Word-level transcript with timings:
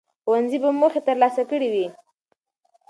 ښوونځي 0.23 0.57
به 0.63 0.69
موخې 0.79 1.01
ترلاسه 1.07 1.41
کړي 1.49 1.69
وي. 1.73 1.87